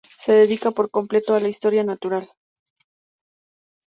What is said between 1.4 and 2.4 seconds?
Historia natural.